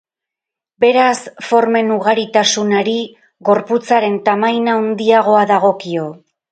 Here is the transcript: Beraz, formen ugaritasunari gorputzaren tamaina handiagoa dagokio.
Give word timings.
Beraz, 0.83 1.19
formen 1.49 1.93
ugaritasunari 1.97 2.97
gorputzaren 3.51 4.21
tamaina 4.31 4.79
handiagoa 4.83 5.51
dagokio. 5.57 6.15